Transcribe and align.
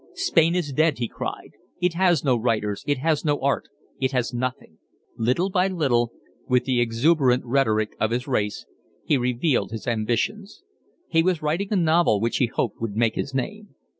"Spain 0.15 0.55
is 0.55 0.73
dead," 0.73 0.97
he 0.97 1.07
cried. 1.07 1.51
"It 1.79 1.93
has 1.93 2.23
no 2.23 2.35
writers, 2.35 2.83
it 2.87 2.97
has 2.97 3.23
no 3.23 3.39
art, 3.41 3.67
it 3.99 4.11
has 4.13 4.33
nothing." 4.33 4.79
Little 5.15 5.51
by 5.51 5.67
little, 5.67 6.11
with 6.49 6.63
the 6.63 6.81
exuberant 6.81 7.45
rhetoric 7.45 7.95
of 7.99 8.09
his 8.09 8.25
race, 8.27 8.65
he 9.05 9.15
revealed 9.19 9.69
his 9.69 9.85
ambitions. 9.85 10.63
He 11.07 11.21
was 11.21 11.43
writing 11.43 11.67
a 11.69 11.75
novel 11.75 12.19
which 12.19 12.37
he 12.37 12.47
hoped 12.47 12.81
would 12.81 12.95
make 12.95 13.13
his 13.13 13.35
name. 13.35 13.75